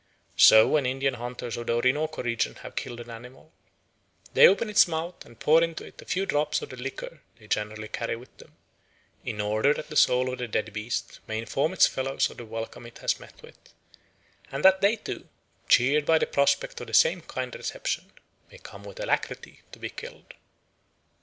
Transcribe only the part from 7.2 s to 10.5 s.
they generally carry with them, in order that the soul of the